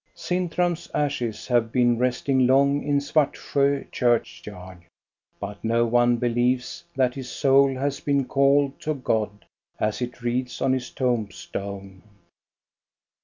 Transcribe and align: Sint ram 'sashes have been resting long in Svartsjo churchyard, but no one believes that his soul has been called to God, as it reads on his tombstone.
Sint 0.15 0.57
ram 0.57 0.75
'sashes 0.75 1.45
have 1.47 1.71
been 1.71 1.99
resting 1.99 2.47
long 2.47 2.81
in 2.81 2.97
Svartsjo 2.99 3.83
churchyard, 3.91 4.79
but 5.39 5.63
no 5.63 5.85
one 5.85 6.15
believes 6.17 6.83
that 6.95 7.13
his 7.13 7.29
soul 7.29 7.75
has 7.77 7.99
been 7.99 8.25
called 8.25 8.81
to 8.81 8.95
God, 8.95 9.45
as 9.79 10.01
it 10.01 10.23
reads 10.23 10.59
on 10.59 10.73
his 10.73 10.89
tombstone. 10.89 12.01